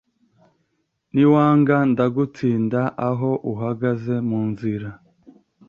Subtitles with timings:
[1.13, 4.89] Niwanga ndagutsinda aho uhagaze munzira